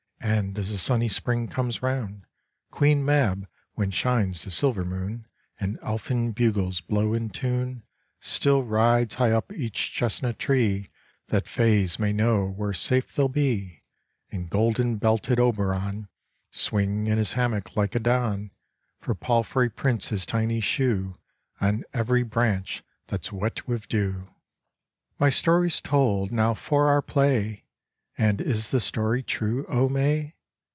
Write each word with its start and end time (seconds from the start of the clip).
And 0.23 0.57
as 0.59 0.71
the 0.71 0.77
sunny 0.77 1.07
spring 1.07 1.47
comes 1.47 1.81
round, 1.81 2.25
Queen 2.69 3.03
Mab, 3.03 3.47
when 3.73 3.89
shines 3.89 4.43
the 4.43 4.51
silver 4.51 4.85
moon, 4.85 5.25
And 5.59 5.79
elfin 5.81 6.31
bugles 6.31 6.79
blow 6.79 7.15
in 7.15 7.31
tune, 7.31 7.83
Still 8.19 8.61
rides 8.61 9.15
high 9.15 9.31
up 9.31 9.51
each 9.51 9.91
chestnut 9.91 10.37
tree, 10.37 10.89
That 11.29 11.47
fays 11.47 11.97
may 11.97 12.13
know 12.13 12.45
where 12.47 12.71
safe 12.71 13.15
they'll 13.15 13.29
be, 13.29 13.81
And 14.31 14.47
golden 14.47 14.97
belted 14.97 15.39
Oberon 15.39 16.07
Swing 16.51 17.07
in 17.07 17.17
his 17.17 17.33
hammock 17.33 17.75
like 17.75 17.95
a 17.95 17.99
Don, 17.99 18.51
For 18.99 19.15
palfrey 19.15 19.71
prints 19.71 20.09
his 20.09 20.27
tiny 20.27 20.59
shoe 20.59 21.15
On 21.59 21.83
every 21.95 22.21
branch 22.21 22.83
that's 23.07 23.31
wet 23.31 23.67
with 23.67 23.87
dew. 23.87 24.29
My 25.19 25.31
story's 25.31 25.81
told, 25.81 26.31
now 26.31 26.53
for 26.53 26.87
our 26.89 27.01
play!" 27.01 27.65
"And 28.17 28.39
is 28.41 28.69
the 28.69 28.81
story 28.81 29.23
true, 29.23 29.65
O 29.69 29.87
May?" 29.89 30.35